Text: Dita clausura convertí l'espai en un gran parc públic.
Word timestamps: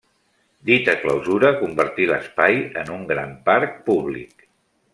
Dita 0.69 0.95
clausura 1.01 1.51
convertí 1.59 2.07
l'espai 2.13 2.57
en 2.85 2.91
un 2.97 3.05
gran 3.13 3.37
parc 3.51 3.77
públic. 3.91 4.43